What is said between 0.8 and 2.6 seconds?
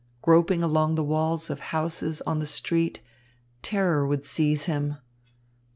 the walls of houses on the